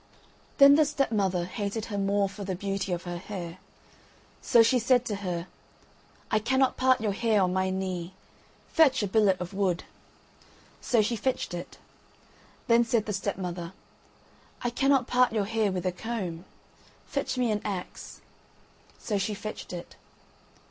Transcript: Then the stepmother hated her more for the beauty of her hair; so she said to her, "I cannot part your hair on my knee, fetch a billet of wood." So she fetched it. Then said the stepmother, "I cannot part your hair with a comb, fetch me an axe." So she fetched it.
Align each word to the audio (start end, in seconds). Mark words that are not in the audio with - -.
Then 0.57 0.73
the 0.77 0.85
stepmother 0.85 1.45
hated 1.45 1.85
her 1.85 1.97
more 1.99 2.27
for 2.27 2.43
the 2.43 2.55
beauty 2.55 2.91
of 2.91 3.03
her 3.03 3.19
hair; 3.19 3.59
so 4.41 4.63
she 4.63 4.79
said 4.79 5.05
to 5.05 5.17
her, 5.17 5.45
"I 6.31 6.39
cannot 6.39 6.75
part 6.75 7.01
your 7.01 7.11
hair 7.11 7.39
on 7.43 7.53
my 7.53 7.69
knee, 7.69 8.15
fetch 8.67 9.03
a 9.03 9.07
billet 9.07 9.39
of 9.39 9.53
wood." 9.53 9.83
So 10.81 11.03
she 11.03 11.15
fetched 11.15 11.53
it. 11.53 11.77
Then 12.65 12.83
said 12.83 13.05
the 13.05 13.13
stepmother, 13.13 13.73
"I 14.63 14.71
cannot 14.71 15.05
part 15.05 15.33
your 15.33 15.45
hair 15.45 15.71
with 15.71 15.85
a 15.85 15.91
comb, 15.91 16.45
fetch 17.05 17.37
me 17.37 17.51
an 17.51 17.61
axe." 17.63 18.21
So 18.97 19.19
she 19.19 19.35
fetched 19.35 19.71
it. 19.71 19.97